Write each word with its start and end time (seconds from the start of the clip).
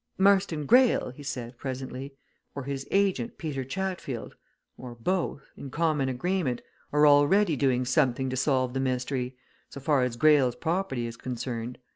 "Marston 0.17 0.65
Greyle," 0.65 1.11
he 1.11 1.21
said, 1.21 1.59
presently, 1.59 2.15
"or 2.55 2.63
his 2.63 2.87
agent, 2.89 3.37
Peter 3.37 3.63
Chatfield, 3.63 4.33
or 4.75 4.95
both, 4.95 5.43
in 5.55 5.69
common 5.69 6.09
agreement, 6.09 6.63
are 6.91 7.05
already 7.05 7.55
doing 7.55 7.85
something 7.85 8.27
to 8.27 8.35
solve 8.35 8.73
the 8.73 8.79
mystery 8.79 9.37
so 9.69 9.79
far 9.79 10.01
as 10.01 10.17
Greyle's 10.17 10.55
property 10.55 11.05
is 11.05 11.17
concerned. 11.17 11.77